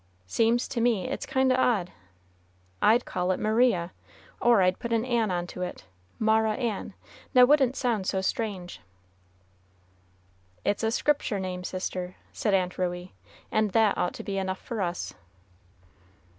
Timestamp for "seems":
0.25-0.67